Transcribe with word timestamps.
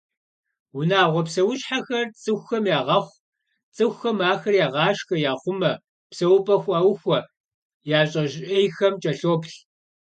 Унагъуэ 0.77 1.21
псэущхьэхэр 1.27 2.05
цӏыхухэм 2.21 2.65
ягъэхъу, 2.79 3.15
цӏыхухэм 3.75 4.17
ахэр 4.31 4.55
ягъашхэ, 4.65 5.15
яхъумэ, 5.31 5.71
псэупӏэ 6.09 6.55
хуаухуэ, 6.61 7.17
я 7.97 7.99
щӏэжьейхэм 8.11 8.93
кӏэлъоплъ. 9.01 9.55